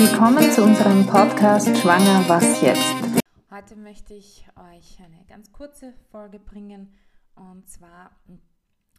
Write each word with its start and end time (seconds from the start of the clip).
Willkommen 0.00 0.48
zu 0.52 0.62
unserem 0.62 1.04
Podcast 1.08 1.76
Schwanger, 1.76 2.22
was 2.28 2.62
jetzt? 2.62 3.20
Heute 3.50 3.74
möchte 3.74 4.14
ich 4.14 4.46
euch 4.54 4.96
eine 5.00 5.24
ganz 5.26 5.50
kurze 5.50 5.92
Folge 6.12 6.38
bringen 6.38 6.94
und 7.34 7.68
zwar 7.68 8.12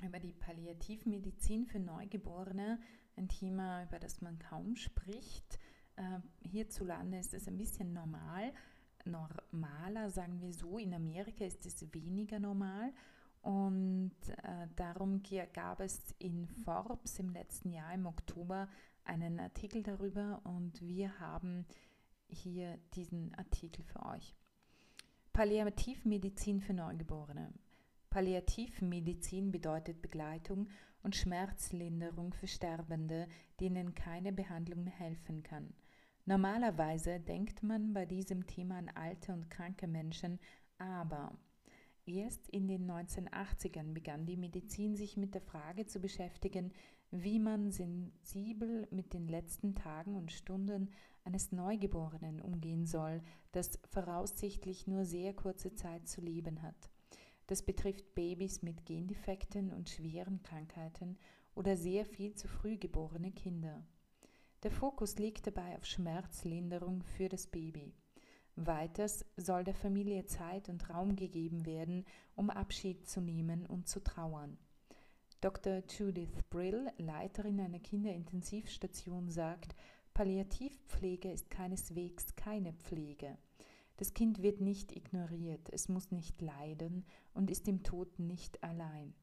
über 0.06 0.20
die 0.20 0.34
Palliativmedizin 0.34 1.68
für 1.68 1.80
Neugeborene, 1.80 2.80
ein 3.16 3.30
Thema, 3.30 3.84
über 3.84 3.98
das 3.98 4.20
man 4.20 4.40
kaum 4.40 4.76
spricht. 4.76 5.58
Äh, 5.96 6.20
hierzulande 6.46 7.18
ist 7.18 7.34
es 7.34 7.48
ein 7.48 7.58
bisschen 7.58 7.94
normal, 7.94 8.52
normaler, 9.05 10.09
sagen 10.09 10.41
wir 10.41 10.52
so. 10.52 10.77
In 10.77 10.94
Amerika 10.94 11.45
ist 11.45 11.66
es 11.66 11.94
weniger 11.94 12.40
normal. 12.41 12.91
Und 13.41 14.18
äh, 14.44 14.68
darum 14.76 15.23
gab 15.54 15.80
es 15.80 16.13
in 16.20 16.45
Forbes 16.66 17.20
im 17.20 17.30
letzten 17.30 17.72
Jahr, 17.72 17.94
im 17.94 18.05
Oktober, 18.05 18.68
einen 19.09 19.40
Artikel 19.40 19.84
darüber 19.84 20.40
und 20.44 20.81
wir 20.81 21.20
haben 21.20 21.66
hier 22.27 22.77
diesen 22.94 23.34
Artikel 23.35 23.84
für 23.84 24.05
euch. 24.05 24.35
Palliativmedizin 25.34 26.62
für 26.62 26.73
Neugeborene. 26.73 27.52
Palliativmedizin 28.12 29.52
bedeutet 29.52 30.02
Begleitung 30.02 30.70
und 31.02 31.16
Schmerzlinderung 31.16 32.34
für 32.34 32.48
Sterbende, 32.48 33.27
denen 33.59 33.95
keine 33.95 34.32
Behandlung 34.32 34.84
mehr 34.84 34.94
helfen 34.94 35.44
kann. 35.44 35.73
Normalerweise 36.26 37.20
denkt 37.20 37.63
man 37.63 37.94
bei 37.94 38.05
diesem 38.05 38.46
Thema 38.46 38.77
an 38.77 38.90
alte 38.90 39.34
und 39.34 39.49
kranke 39.49 39.88
Menschen, 39.88 40.40
aber 40.77 41.35
erst 42.05 42.48
in 42.49 42.68
den 42.68 42.90
1980ern 42.90 43.94
begann 43.94 44.26
die 44.26 44.38
Medizin 44.38 44.96
sich 44.96 45.18
mit 45.18 45.34
der 45.34 45.41
Frage 45.41 45.85
zu 45.85 45.99
beschäftigen, 45.99 46.73
wie 47.12 47.40
man 47.40 47.72
sensibel 47.72 48.88
mit 48.91 49.13
den 49.13 49.27
letzten 49.27 49.76
Tagen 49.76 50.16
und 50.16 50.31
Stunden 50.31 50.91
eines 51.24 51.52
Neugeborenen 51.52 52.41
umgehen 52.41 52.85
soll, 52.85 53.21
das 53.52 53.79
voraussichtlich 53.90 54.88
nur 54.88 55.05
sehr 55.05 55.34
kurze 55.34 55.74
Zeit 55.74 56.07
zu 56.07 56.21
leben 56.21 56.62
hat. 56.62 56.90
Das 57.48 57.63
betrifft 57.63 58.13
Babys 58.13 58.62
mit 58.62 58.85
Gendefekten 58.85 59.74
und 59.74 59.90
schweren 59.90 60.43
Krankheiten 60.43 61.18
oder 61.55 61.76
sehr 61.76 62.05
viel 62.05 62.35
zu 62.35 62.48
früh 62.48 62.77
geborene 62.77 63.32
Kinder. 63.32 63.84
Der 64.62 64.72
Fokus 64.72 65.18
liegt 65.18 65.47
dabei 65.47 65.75
auf 65.78 65.85
Schmerzlinderung 65.85 67.02
für 67.02 67.28
das 67.28 67.47
Baby. 67.47 67.94
Weiters 68.56 69.25
soll 69.38 69.63
der 69.63 69.74
Familie 69.74 70.25
Zeit 70.25 70.69
und 70.69 70.90
Raum 70.90 71.16
gegeben 71.16 71.66
werden, 71.66 72.06
um 72.35 72.50
Abschied 72.50 73.07
zu 73.07 73.22
nehmen 73.22 73.66
und 73.66 73.88
zu 73.88 74.00
trauern. 74.03 74.57
Dr. 75.41 75.84
Judith 75.88 76.44
Brill, 76.50 76.91
Leiterin 76.97 77.62
einer 77.62 77.79
Kinderintensivstation, 77.79 79.29
sagt, 79.29 79.73
Palliativpflege 80.13 81.31
ist 81.31 81.50
keineswegs 81.50 82.35
keine 82.35 82.73
Pflege. 82.73 83.38
Das 83.96 84.13
Kind 84.13 84.41
wird 84.41 84.59
nicht 84.59 84.94
ignoriert, 84.94 85.69
es 85.72 85.88
muss 85.88 86.12
nicht 86.12 86.41
leiden 86.41 87.06
und 87.34 87.50
ist 87.50 87.69
im 87.69 87.84
Tod 87.84 88.19
nicht 88.19 88.62
allein. 88.66 89.13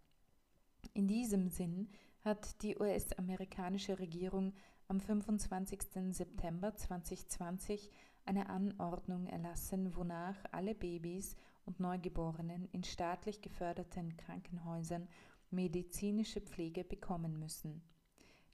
In 0.94 1.06
diesem 1.06 1.50
Sinn 1.50 1.90
hat 2.22 2.62
die 2.62 2.78
US-amerikanische 2.78 3.98
Regierung 3.98 4.54
am 4.88 5.00
25. 5.00 5.82
September 6.12 6.74
2020 6.74 7.90
eine 8.24 8.48
Anordnung 8.48 9.26
erlassen, 9.26 9.94
wonach 9.94 10.36
alle 10.50 10.74
Babys 10.74 11.36
und 11.66 11.78
Neugeborenen 11.78 12.68
in 12.72 12.84
staatlich 12.84 13.42
geförderten 13.42 14.16
Krankenhäusern 14.16 15.08
medizinische 15.50 16.40
Pflege 16.40 16.84
bekommen 16.84 17.38
müssen. 17.38 17.82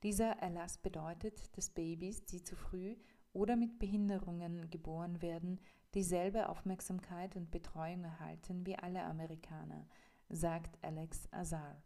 Dieser 0.03 0.33
Erlass 0.39 0.79
bedeutet, 0.79 1.57
dass 1.57 1.71
Babys, 1.71 2.25
die 2.25 2.43
zu 2.43 2.57
früh 2.57 2.97
oder 3.33 3.57
mit 3.57 3.79
Behinderungen 3.79 4.69
geboren 4.71 5.23
werden, 5.23 5.61
dieselbe 5.95 6.49
Aufmerksamkeit 6.49 7.37
und 7.37 7.51
Betreuung 7.51 8.05
erhalten 8.05 8.67
wie 8.67 8.77
alle 8.77 9.05
Amerikaner, 9.05 9.87
sagt 10.29 10.79
Alex 10.83 11.29
Azar, 11.31 11.83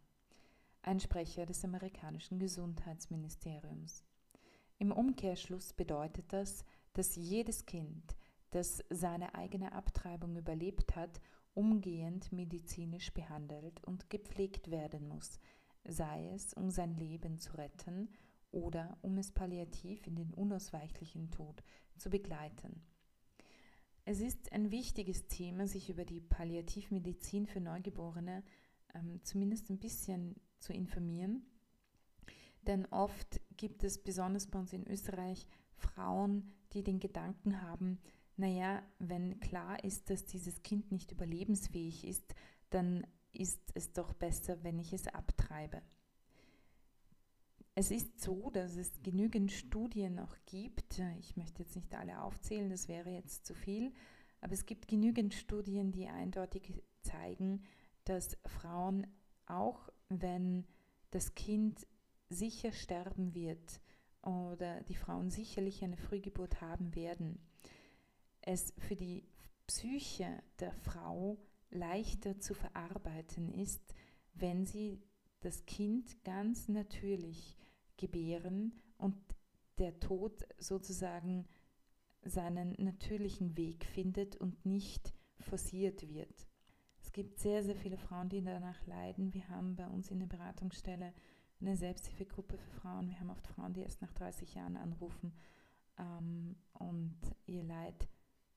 ein 0.82 1.00
Sprecher 1.00 1.46
des 1.46 1.64
amerikanischen 1.64 2.38
Gesundheitsministeriums. 2.38 4.04
Im 4.78 4.92
Umkehrschluss 4.92 5.72
bedeutet 5.72 6.32
das, 6.32 6.64
dass 6.92 7.16
jedes 7.16 7.66
Kind, 7.66 8.16
das 8.50 8.84
seine 8.90 9.34
eigene 9.34 9.72
Abtreibung 9.72 10.36
überlebt 10.36 10.96
hat 10.96 11.20
umgehend 11.56 12.30
medizinisch 12.32 13.12
behandelt 13.12 13.82
und 13.84 14.10
gepflegt 14.10 14.70
werden 14.70 15.08
muss, 15.08 15.40
sei 15.84 16.28
es 16.34 16.52
um 16.54 16.70
sein 16.70 16.94
Leben 16.94 17.38
zu 17.38 17.56
retten 17.56 18.10
oder 18.50 18.98
um 19.02 19.16
es 19.18 19.32
palliativ 19.32 20.06
in 20.06 20.16
den 20.16 20.34
unausweichlichen 20.34 21.30
Tod 21.30 21.62
zu 21.96 22.10
begleiten. 22.10 22.82
Es 24.04 24.20
ist 24.20 24.52
ein 24.52 24.70
wichtiges 24.70 25.26
Thema, 25.26 25.66
sich 25.66 25.90
über 25.90 26.04
die 26.04 26.20
Palliativmedizin 26.20 27.46
für 27.46 27.60
Neugeborene 27.60 28.44
ähm, 28.94 29.20
zumindest 29.24 29.70
ein 29.70 29.78
bisschen 29.78 30.36
zu 30.60 30.72
informieren. 30.72 31.44
Denn 32.62 32.86
oft 32.86 33.40
gibt 33.56 33.82
es, 33.82 34.02
besonders 34.02 34.46
bei 34.46 34.58
uns 34.58 34.72
in 34.72 34.86
Österreich, 34.86 35.46
Frauen, 35.74 36.52
die 36.72 36.82
den 36.82 37.00
Gedanken 37.00 37.62
haben, 37.62 37.98
naja, 38.36 38.82
wenn 38.98 39.40
klar 39.40 39.82
ist, 39.84 40.10
dass 40.10 40.26
dieses 40.26 40.62
Kind 40.62 40.92
nicht 40.92 41.12
überlebensfähig 41.12 42.06
ist, 42.06 42.34
dann 42.70 43.06
ist 43.32 43.60
es 43.74 43.92
doch 43.92 44.12
besser, 44.14 44.62
wenn 44.62 44.78
ich 44.78 44.92
es 44.92 45.08
abtreibe. 45.08 45.82
Es 47.74 47.90
ist 47.90 48.20
so, 48.20 48.50
dass 48.50 48.76
es 48.76 49.02
genügend 49.02 49.52
Studien 49.52 50.14
noch 50.14 50.34
gibt. 50.46 50.98
Ich 51.18 51.36
möchte 51.36 51.62
jetzt 51.62 51.76
nicht 51.76 51.94
alle 51.94 52.22
aufzählen, 52.22 52.70
das 52.70 52.88
wäre 52.88 53.10
jetzt 53.10 53.44
zu 53.44 53.54
viel. 53.54 53.92
Aber 54.40 54.54
es 54.54 54.64
gibt 54.64 54.88
genügend 54.88 55.34
Studien, 55.34 55.92
die 55.92 56.08
eindeutig 56.08 56.82
zeigen, 57.02 57.62
dass 58.04 58.38
Frauen, 58.46 59.06
auch 59.46 59.90
wenn 60.08 60.64
das 61.10 61.34
Kind 61.34 61.86
sicher 62.28 62.72
sterben 62.72 63.34
wird 63.34 63.80
oder 64.22 64.82
die 64.84 64.94
Frauen 64.94 65.30
sicherlich 65.30 65.84
eine 65.84 65.96
Frühgeburt 65.96 66.60
haben 66.60 66.94
werden, 66.94 67.38
es 68.46 68.72
für 68.78 68.96
die 68.96 69.28
Psyche 69.66 70.42
der 70.60 70.72
Frau 70.72 71.36
leichter 71.70 72.38
zu 72.40 72.54
verarbeiten 72.54 73.52
ist, 73.52 73.94
wenn 74.34 74.64
sie 74.64 75.02
das 75.40 75.66
Kind 75.66 76.24
ganz 76.24 76.68
natürlich 76.68 77.56
gebären 77.96 78.72
und 78.96 79.16
der 79.78 79.98
Tod 80.00 80.46
sozusagen 80.58 81.46
seinen 82.22 82.74
natürlichen 82.78 83.56
Weg 83.56 83.84
findet 83.84 84.36
und 84.36 84.64
nicht 84.64 85.12
forciert 85.40 86.08
wird. 86.08 86.46
Es 87.02 87.12
gibt 87.12 87.38
sehr, 87.38 87.62
sehr 87.62 87.76
viele 87.76 87.98
Frauen, 87.98 88.28
die 88.28 88.42
danach 88.42 88.84
leiden. 88.86 89.34
Wir 89.34 89.48
haben 89.48 89.76
bei 89.76 89.86
uns 89.86 90.10
in 90.10 90.18
der 90.18 90.26
Beratungsstelle 90.26 91.12
eine 91.60 91.76
Selbsthilfegruppe 91.76 92.58
für 92.58 92.80
Frauen. 92.80 93.08
Wir 93.08 93.18
haben 93.20 93.30
oft 93.30 93.46
Frauen, 93.46 93.74
die 93.74 93.82
erst 93.82 94.02
nach 94.02 94.12
30 94.12 94.54
Jahren 94.54 94.76
anrufen 94.76 95.32
ähm, 95.98 96.56
und 96.74 97.16
ihr 97.46 97.62
Leid 97.62 98.08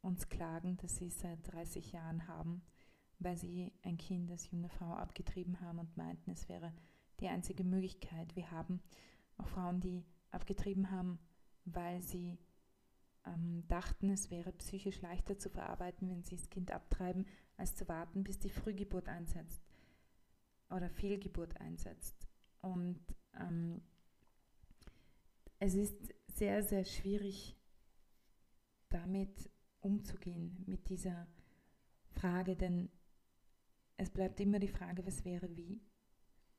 uns 0.02 0.30
klagen, 0.30 0.78
dass 0.78 0.98
sie 0.98 1.10
seit 1.10 1.52
30 1.52 1.92
Jahren 1.92 2.28
haben, 2.28 2.62
weil 3.20 3.38
sie 3.38 3.72
ein 3.84 3.98
Kind 3.98 4.32
als 4.32 4.50
junge 4.50 4.70
Frau 4.70 4.94
abgetrieben 4.94 5.60
haben 5.62 5.80
und 5.80 5.98
meinten, 5.98 6.32
es 6.32 6.48
wäre 6.48 6.74
die 7.20 7.28
einzige 7.28 7.64
Möglichkeit. 7.64 8.36
Wir 8.36 8.50
haben 8.52 8.82
auch 9.38 9.48
Frauen, 9.48 9.82
die 9.82 10.06
abgetrieben 10.32 10.92
haben, 10.92 11.20
weil 11.66 12.02
sie 12.02 12.38
ähm, 13.26 13.68
dachten, 13.68 14.10
es 14.10 14.32
wäre 14.32 14.52
psychisch 14.54 15.02
leichter 15.02 15.38
zu 15.38 15.50
verarbeiten, 15.50 16.10
wenn 16.10 16.24
sie 16.24 16.38
das 16.38 16.50
Kind 16.50 16.72
abtreiben, 16.72 17.26
als 17.58 17.76
zu 17.76 17.88
warten, 17.88 18.24
bis 18.24 18.40
die 18.40 18.50
Frühgeburt 18.50 19.10
einsetzt 19.10 19.62
oder 20.70 20.90
Fehlgeburt 20.90 21.60
einsetzt. 21.60 22.28
Und 22.62 23.00
ähm, 23.40 23.82
es 25.60 25.76
ist 25.76 26.14
sehr, 26.28 26.64
sehr 26.64 26.86
schwierig, 26.86 27.58
damit 28.90 29.50
umzugehen 29.82 30.64
mit 30.68 30.90
dieser 30.90 31.28
Frage, 32.12 32.56
denn 32.56 32.90
es 33.98 34.10
bleibt 34.10 34.40
immer 34.40 34.60
die 34.60 34.68
Frage, 34.68 35.06
was 35.06 35.26
wäre 35.26 35.56
wie. 35.56 35.82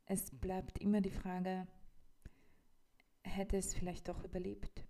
Es 0.06 0.31
bleibt 0.31 0.78
immer 0.78 1.00
die 1.00 1.11
Frage, 1.11 1.67
hätte 3.22 3.56
es 3.56 3.75
vielleicht 3.75 4.08
doch 4.08 4.25
überlebt. 4.25 4.87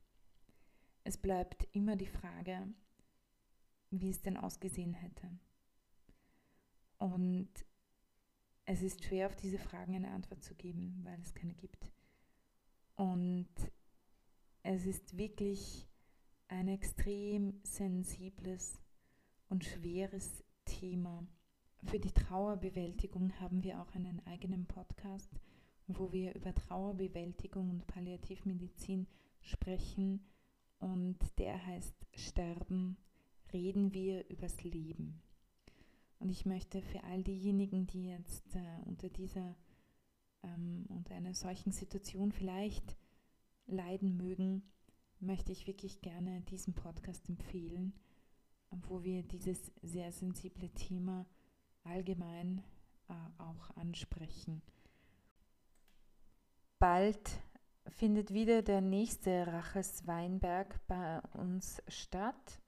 Es 1.04 1.16
bleibt 1.16 1.68
immer 1.72 1.96
die 1.96 2.06
Frage, 2.06 2.66
wie 3.90 4.10
es 4.10 4.22
denn 4.22 4.36
ausgesehen 4.36 4.94
hätte. 4.94 5.30
Und 6.98 7.50
es 8.66 8.82
ist 8.82 9.04
schwer, 9.04 9.26
auf 9.26 9.36
diese 9.36 9.58
Fragen 9.58 9.96
eine 9.96 10.10
Antwort 10.10 10.42
zu 10.44 10.54
geben, 10.54 11.00
weil 11.02 11.20
es 11.20 11.34
keine 11.34 11.54
gibt. 11.54 11.90
Und 12.94 13.48
es 14.62 14.86
ist 14.86 15.16
wirklich 15.16 15.89
ein 16.50 16.66
extrem 16.66 17.54
sensibles 17.62 18.80
und 19.48 19.64
schweres 19.64 20.42
Thema. 20.64 21.24
Für 21.84 22.00
die 22.00 22.10
Trauerbewältigung 22.10 23.32
haben 23.40 23.62
wir 23.62 23.80
auch 23.80 23.94
einen 23.94 24.20
eigenen 24.26 24.66
Podcast, 24.66 25.30
wo 25.86 26.12
wir 26.12 26.34
über 26.34 26.52
Trauerbewältigung 26.52 27.70
und 27.70 27.86
Palliativmedizin 27.86 29.06
sprechen 29.40 30.26
und 30.80 31.18
der 31.38 31.64
heißt 31.66 31.94
Sterben, 32.14 32.96
reden 33.52 33.94
wir 33.94 34.28
übers 34.28 34.64
Leben. 34.64 35.22
Und 36.18 36.30
ich 36.30 36.46
möchte 36.46 36.82
für 36.82 37.04
all 37.04 37.22
diejenigen, 37.22 37.86
die 37.86 38.08
jetzt 38.08 38.56
äh, 38.56 38.82
unter 38.86 39.08
dieser, 39.08 39.54
ähm, 40.42 40.84
unter 40.88 41.14
einer 41.14 41.34
solchen 41.34 41.70
Situation 41.70 42.32
vielleicht 42.32 42.96
leiden 43.66 44.16
mögen, 44.16 44.62
möchte 45.20 45.52
ich 45.52 45.66
wirklich 45.66 46.00
gerne 46.00 46.40
diesen 46.42 46.74
Podcast 46.74 47.28
empfehlen, 47.28 47.92
wo 48.70 49.02
wir 49.02 49.22
dieses 49.22 49.72
sehr 49.82 50.12
sensible 50.12 50.70
Thema 50.70 51.26
allgemein 51.84 52.62
äh, 53.08 53.14
auch 53.38 53.76
ansprechen. 53.76 54.62
Bald 56.78 57.42
findet 57.88 58.32
wieder 58.32 58.62
der 58.62 58.80
nächste 58.80 59.46
Raches 59.46 60.06
Weinberg 60.06 60.80
bei 60.86 61.20
uns 61.34 61.82
statt. 61.88 62.60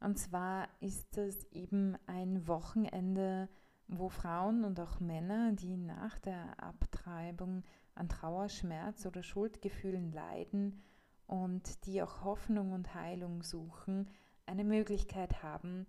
Und 0.00 0.18
zwar 0.18 0.68
ist 0.80 1.16
es 1.16 1.44
eben 1.52 1.96
ein 2.06 2.46
Wochenende, 2.48 3.48
wo 3.88 4.08
Frauen 4.08 4.64
und 4.64 4.80
auch 4.80 4.98
Männer, 5.00 5.52
die 5.52 5.76
nach 5.76 6.18
der 6.18 6.60
Abtreibung 6.62 7.62
an 7.94 8.08
Trauer, 8.08 8.48
Schmerz 8.48 9.06
oder 9.06 9.22
Schuldgefühlen 9.22 10.12
leiden 10.12 10.82
und 11.26 11.84
die 11.86 12.02
auch 12.02 12.24
Hoffnung 12.24 12.72
und 12.72 12.94
Heilung 12.94 13.42
suchen, 13.42 14.08
eine 14.46 14.64
Möglichkeit 14.64 15.42
haben, 15.42 15.86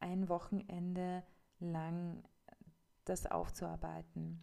ein 0.00 0.28
Wochenende 0.28 1.22
lang 1.60 2.22
das 3.04 3.26
aufzuarbeiten. 3.26 4.40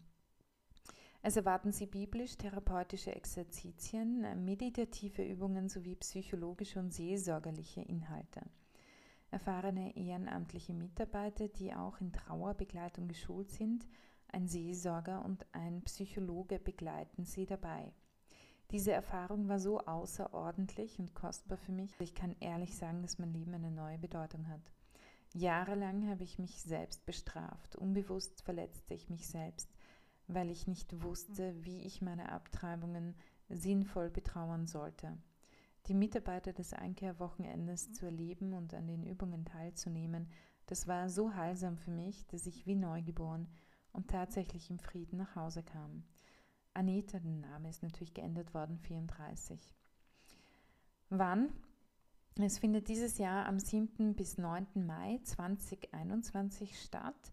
Es 1.21 1.37
erwarten 1.37 1.71
Sie 1.71 1.85
biblisch-therapeutische 1.85 3.15
Exerzitien, 3.15 4.43
meditative 4.43 5.23
Übungen 5.23 5.69
sowie 5.69 5.95
psychologische 5.95 6.79
und 6.79 6.93
seelsorgerliche 6.93 7.81
Inhalte. 7.81 8.41
Erfahrene 9.31 9.95
ehrenamtliche 9.95 10.73
Mitarbeiter, 10.73 11.47
die 11.47 11.73
auch 11.73 12.01
in 12.01 12.11
Trauerbegleitung 12.11 13.07
geschult 13.07 13.51
sind, 13.51 13.87
ein 14.27 14.47
Seelsorger 14.47 15.23
und 15.23 15.45
ein 15.53 15.81
Psychologe 15.83 16.59
begleiten 16.59 17.23
Sie 17.23 17.45
dabei. 17.45 17.93
Diese 18.73 18.91
Erfahrung 18.91 19.49
war 19.49 19.59
so 19.59 19.81
außerordentlich 19.81 20.97
und 20.97 21.13
kostbar 21.13 21.59
für 21.59 21.71
mich. 21.71 21.93
Ich 21.99 22.15
kann 22.15 22.35
ehrlich 22.39 22.75
sagen, 22.75 23.03
dass 23.03 23.19
mein 23.19 23.31
Leben 23.31 23.53
eine 23.53 23.69
neue 23.69 23.99
Bedeutung 23.99 24.47
hat. 24.47 24.61
Jahrelang 25.31 26.09
habe 26.09 26.23
ich 26.23 26.39
mich 26.39 26.59
selbst 26.59 27.05
bestraft. 27.05 27.75
Unbewusst 27.75 28.41
verletzte 28.41 28.95
ich 28.95 29.11
mich 29.11 29.27
selbst, 29.27 29.69
weil 30.25 30.49
ich 30.49 30.65
nicht 30.65 31.03
wusste, 31.03 31.53
wie 31.63 31.83
ich 31.83 32.01
meine 32.01 32.31
Abtreibungen 32.31 33.13
sinnvoll 33.47 34.09
betrauern 34.09 34.65
sollte. 34.65 35.19
Die 35.85 35.93
Mitarbeiter 35.93 36.51
des 36.51 36.73
Einkehrwochenendes 36.73 37.93
zu 37.93 38.07
erleben 38.07 38.53
und 38.53 38.73
an 38.73 38.87
den 38.87 39.03
Übungen 39.03 39.45
teilzunehmen, 39.45 40.31
das 40.65 40.87
war 40.87 41.09
so 41.09 41.35
heilsam 41.35 41.77
für 41.77 41.91
mich, 41.91 42.25
dass 42.25 42.47
ich 42.47 42.65
wie 42.65 42.75
neugeboren 42.75 43.47
und 43.91 44.09
tatsächlich 44.09 44.71
im 44.71 44.79
Frieden 44.79 45.17
nach 45.17 45.35
Hause 45.35 45.61
kam. 45.61 46.05
Anita, 46.73 47.19
der 47.19 47.31
Name 47.31 47.69
ist 47.69 47.83
natürlich 47.83 48.13
geändert 48.13 48.53
worden, 48.53 48.79
34. 48.79 49.59
Wann? 51.09 51.51
Es 52.39 52.57
findet 52.57 52.87
dieses 52.87 53.19
Jahr 53.19 53.45
am 53.45 53.59
7. 53.59 54.15
bis 54.15 54.39
9. 54.39 54.85
Mai 54.85 55.19
2021 55.23 56.81
statt, 56.81 57.31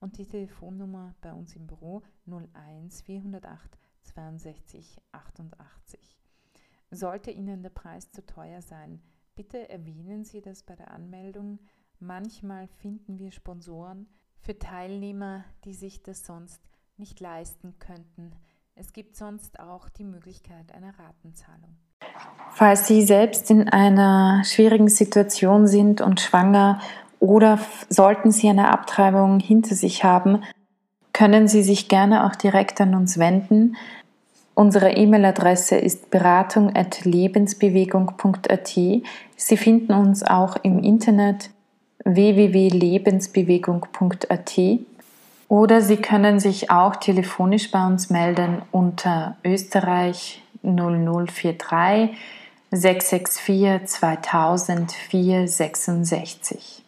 und 0.00 0.18
die 0.18 0.26
Telefonnummer 0.26 1.14
bei 1.20 1.32
uns 1.32 1.54
im 1.56 1.66
Büro 1.66 2.02
01 2.26 3.00
408 3.02 3.78
62 4.02 4.98
88. 5.12 6.18
Sollte 6.90 7.30
Ihnen 7.30 7.62
der 7.62 7.70
Preis 7.70 8.10
zu 8.10 8.26
teuer 8.26 8.60
sein, 8.60 9.00
bitte 9.34 9.68
erwähnen 9.68 10.24
Sie 10.24 10.40
das 10.40 10.62
bei 10.62 10.74
der 10.74 10.90
Anmeldung. 10.90 11.60
Manchmal 12.02 12.66
finden 12.80 13.18
wir 13.18 13.30
Sponsoren 13.30 14.06
für 14.40 14.58
Teilnehmer, 14.58 15.44
die 15.66 15.74
sich 15.74 16.02
das 16.02 16.24
sonst 16.24 16.62
nicht 16.96 17.20
leisten 17.20 17.74
könnten. 17.78 18.32
Es 18.74 18.94
gibt 18.94 19.16
sonst 19.16 19.60
auch 19.60 19.90
die 19.90 20.04
Möglichkeit 20.04 20.74
einer 20.74 20.98
Ratenzahlung. 20.98 21.76
Falls 22.52 22.86
Sie 22.86 23.02
selbst 23.02 23.50
in 23.50 23.68
einer 23.68 24.42
schwierigen 24.44 24.88
Situation 24.88 25.66
sind 25.66 26.00
und 26.00 26.22
schwanger 26.22 26.80
oder 27.18 27.58
sollten 27.90 28.32
Sie 28.32 28.48
eine 28.48 28.70
Abtreibung 28.70 29.38
hinter 29.38 29.74
sich 29.74 30.02
haben, 30.02 30.42
können 31.12 31.48
Sie 31.48 31.62
sich 31.62 31.88
gerne 31.88 32.24
auch 32.24 32.34
direkt 32.34 32.80
an 32.80 32.94
uns 32.94 33.18
wenden. 33.18 33.76
Unsere 34.54 34.92
E-Mail-Adresse 34.92 35.76
ist 35.76 36.10
beratung.lebensbewegung.at. 36.10 38.68
Sie 38.68 39.02
finden 39.58 39.92
uns 39.92 40.22
auch 40.22 40.56
im 40.62 40.78
Internet 40.78 41.50
www.lebensbewegung.at 42.04 44.60
oder 45.48 45.82
Sie 45.82 45.96
können 45.96 46.38
sich 46.38 46.70
auch 46.70 46.94
telefonisch 46.96 47.70
bei 47.70 47.84
uns 47.84 48.10
melden 48.10 48.62
unter 48.70 49.36
Österreich 49.44 50.42
0043 50.62 52.16
664 52.70 53.88
2000 53.88 54.92
466. 54.92 56.84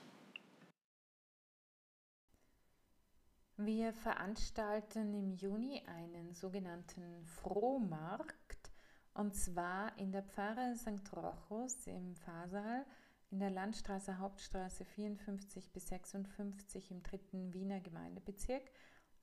Wir 3.57 3.93
veranstalten 3.93 5.15
im 5.15 5.35
Juni 5.35 5.83
einen 5.87 6.35
sogenannten 6.35 7.25
Frohmarkt 7.43 8.71
und 9.15 9.35
zwar 9.35 9.97
in 9.99 10.13
der 10.13 10.23
Pfarre 10.23 10.75
St. 10.77 11.17
Rochus 11.17 11.87
im 11.87 12.15
Fahrsaal 12.17 12.85
in 13.33 13.39
der 13.39 13.51
Landstraße 13.51 14.19
Hauptstraße 14.19 14.85
54 14.85 15.73
bis 15.73 15.89
56 15.89 16.91
im 16.91 17.03
dritten 17.03 17.55
Wiener 17.55 17.81
Gemeindebezirk. 17.81 18.63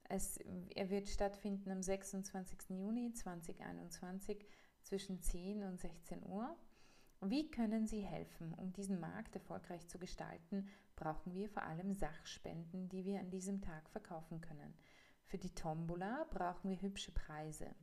Es, 0.05 0.37
er 0.73 0.89
wird 0.89 1.07
stattfinden 1.07 1.69
am 1.69 1.83
26. 1.83 2.71
Juni 2.71 3.13
2021 3.13 4.43
zwischen 4.81 5.21
10 5.21 5.63
und 5.63 5.79
16 5.79 6.25
Uhr. 6.25 6.57
Wie 7.21 7.51
können 7.51 7.85
Sie 7.85 8.01
helfen? 8.01 8.55
Um 8.55 8.73
diesen 8.73 8.99
Markt 8.99 9.35
erfolgreich 9.35 9.87
zu 9.87 9.99
gestalten, 9.99 10.67
brauchen 10.95 11.35
wir 11.35 11.47
vor 11.47 11.63
allem 11.63 11.93
Sachspenden, 11.93 12.89
die 12.89 13.05
wir 13.05 13.19
an 13.19 13.29
diesem 13.29 13.61
Tag 13.61 13.87
verkaufen 13.91 14.41
können. 14.41 14.73
Für 15.25 15.37
die 15.37 15.53
Tombola 15.53 16.25
brauchen 16.31 16.71
wir 16.71 16.81
hübsche 16.81 17.11
Preise. 17.11 17.75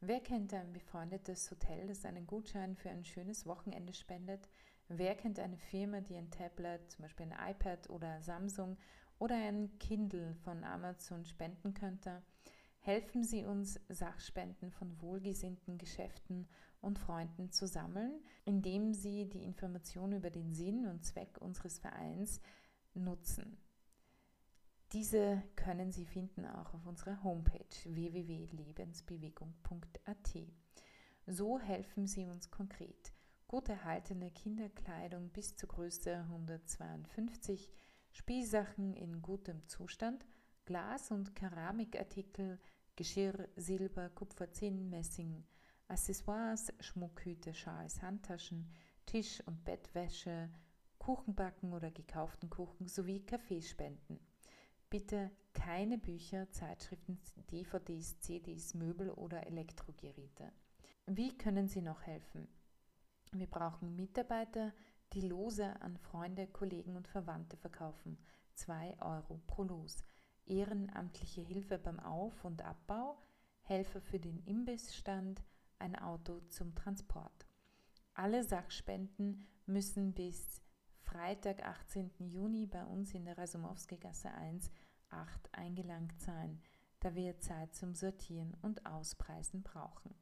Wer 0.00 0.20
kennt 0.20 0.52
ein 0.52 0.72
befreundetes 0.72 1.48
Hotel, 1.50 1.86
das 1.86 2.04
einen 2.04 2.26
Gutschein 2.26 2.74
für 2.74 2.90
ein 2.90 3.04
schönes 3.04 3.46
Wochenende 3.46 3.92
spendet? 3.92 4.48
Wer 4.92 5.14
kennt 5.14 5.38
eine 5.38 5.56
Firma, 5.56 6.00
die 6.00 6.16
ein 6.16 6.32
Tablet, 6.32 6.90
zum 6.90 7.02
Beispiel 7.02 7.26
ein 7.26 7.52
iPad 7.52 7.88
oder 7.90 8.20
Samsung 8.22 8.76
oder 9.20 9.36
ein 9.36 9.78
Kindle 9.78 10.34
von 10.42 10.64
Amazon 10.64 11.24
spenden 11.24 11.74
könnte? 11.74 12.24
Helfen 12.80 13.22
Sie 13.22 13.44
uns, 13.44 13.78
Sachspenden 13.88 14.72
von 14.72 15.00
wohlgesinnten 15.00 15.78
Geschäften 15.78 16.48
und 16.80 16.98
Freunden 16.98 17.52
zu 17.52 17.68
sammeln, 17.68 18.20
indem 18.44 18.92
Sie 18.92 19.28
die 19.28 19.44
Information 19.44 20.12
über 20.12 20.30
den 20.30 20.54
Sinn 20.54 20.88
und 20.88 21.04
Zweck 21.04 21.38
unseres 21.40 21.78
Vereins 21.78 22.40
nutzen. 22.92 23.58
Diese 24.92 25.40
können 25.54 25.92
Sie 25.92 26.04
finden 26.04 26.44
auch 26.46 26.74
auf 26.74 26.84
unserer 26.84 27.22
Homepage 27.22 27.64
www.lebensbewegung.at. 27.84 30.36
So 31.28 31.60
helfen 31.60 32.08
Sie 32.08 32.26
uns 32.26 32.50
konkret 32.50 33.12
gut 33.50 33.68
erhaltene 33.68 34.30
Kinderkleidung 34.30 35.30
bis 35.30 35.56
zur 35.56 35.70
Größe 35.70 36.18
152, 36.18 37.68
Spielsachen 38.12 38.94
in 38.94 39.22
gutem 39.22 39.66
Zustand, 39.66 40.24
Glas- 40.66 41.10
und 41.10 41.34
Keramikartikel, 41.34 42.60
Geschirr, 42.94 43.48
Silber, 43.56 44.08
Kupfer, 44.10 44.52
Zinn, 44.52 44.88
Messing, 44.88 45.42
Accessoires, 45.88 46.72
Schmuckhüte, 46.78 47.52
Schals, 47.52 48.00
Handtaschen, 48.02 48.70
Tisch- 49.04 49.42
und 49.44 49.64
Bettwäsche, 49.64 50.48
Kuchenbacken 51.00 51.72
oder 51.72 51.90
gekauften 51.90 52.50
Kuchen 52.50 52.86
sowie 52.86 53.26
Kaffeespenden. 53.26 54.20
Bitte 54.90 55.32
keine 55.54 55.98
Bücher, 55.98 56.48
Zeitschriften, 56.52 57.18
DVDs, 57.50 58.20
CDs, 58.20 58.74
Möbel 58.74 59.10
oder 59.10 59.44
Elektrogeräte. 59.48 60.52
Wie 61.06 61.36
können 61.36 61.66
Sie 61.66 61.82
noch 61.82 62.02
helfen? 62.02 62.46
Wir 63.32 63.46
brauchen 63.46 63.94
Mitarbeiter, 63.94 64.72
die 65.12 65.20
Lose 65.20 65.80
an 65.80 65.96
Freunde, 65.98 66.48
Kollegen 66.48 66.96
und 66.96 67.06
Verwandte 67.06 67.56
verkaufen. 67.56 68.18
2 68.54 69.00
Euro 69.00 69.40
pro 69.46 69.62
Los. 69.62 70.04
Ehrenamtliche 70.46 71.40
Hilfe 71.40 71.78
beim 71.78 72.00
Auf- 72.00 72.44
und 72.44 72.62
Abbau, 72.62 73.16
Helfer 73.62 74.00
für 74.00 74.18
den 74.18 74.42
Imbissstand, 74.46 75.42
ein 75.78 75.96
Auto 75.96 76.40
zum 76.48 76.74
Transport. 76.74 77.46
Alle 78.14 78.42
Sachspenden 78.42 79.46
müssen 79.66 80.12
bis 80.12 80.60
Freitag, 80.98 81.64
18. 81.64 82.10
Juni 82.18 82.66
bei 82.66 82.84
uns 82.84 83.14
in 83.14 83.24
der 83.24 83.38
Rasumowski-Gasse 83.38 84.32
1 84.32 84.70
8 85.10 85.48
eingelangt 85.52 86.20
sein, 86.20 86.60
da 87.00 87.14
wir 87.14 87.38
Zeit 87.38 87.74
zum 87.74 87.94
Sortieren 87.94 88.56
und 88.62 88.86
Auspreisen 88.86 89.62
brauchen. 89.62 90.14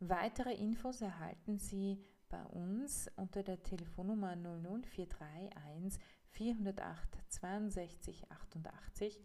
Weitere 0.00 0.54
Infos 0.54 1.00
erhalten 1.00 1.58
Sie 1.58 2.04
bei 2.28 2.44
uns 2.46 3.10
unter 3.16 3.42
der 3.42 3.62
Telefonnummer 3.62 4.36
00431 4.36 6.00
408 6.30 7.18
62 7.28 8.30
88 8.30 9.20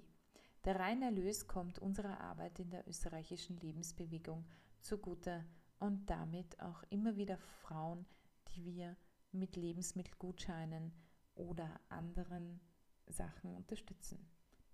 Der 0.65 0.81
reine 0.81 1.05
Erlös 1.07 1.47
kommt 1.47 1.79
unserer 1.79 2.21
Arbeit 2.21 2.59
in 2.59 2.71
der 2.71 2.89
österreichischen 2.89 3.59
Lebensbewegung 3.59 4.47
zugute 4.81 5.45
und 5.79 6.09
damit 6.09 6.59
auch 6.61 6.83
immer 6.91 7.17
wieder 7.17 7.37
Frauen, 7.37 8.07
die 8.49 8.65
wir 8.65 8.97
mit 9.33 9.57
Lebensmittelgutscheinen 9.57 10.93
oder 11.35 11.81
anderen 11.89 12.61
Sachen 13.07 13.55
unterstützen. 13.55 14.27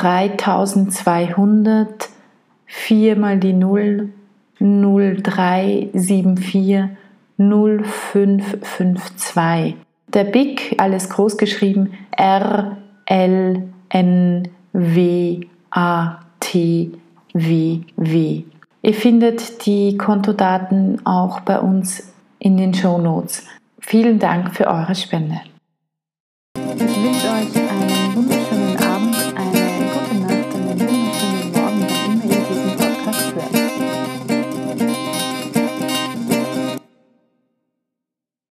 3200 0.00 2.08
4 2.66 3.16
mal 3.16 3.38
die 3.38 3.52
0 3.52 4.10
0374 4.60 6.84
0552. 7.36 9.76
Der 10.08 10.24
BIC, 10.24 10.74
alles 10.78 11.08
groß 11.08 11.36
geschrieben, 11.36 11.92
R 12.12 12.78
L 13.06 13.62
N 13.88 14.48
W 14.72 15.40
A 15.70 16.18
T 16.40 16.90
W 17.32 17.80
W. 17.96 18.42
Ihr 18.82 18.94
findet 18.94 19.66
die 19.66 19.96
Kontodaten 19.96 21.04
auch 21.06 21.40
bei 21.40 21.58
uns 21.58 22.12
in 22.38 22.56
den 22.56 22.74
Show 22.74 22.98
Notes. 22.98 23.46
Vielen 23.80 24.18
Dank 24.18 24.54
für 24.54 24.66
eure 24.66 24.94
Spende. 24.94 25.40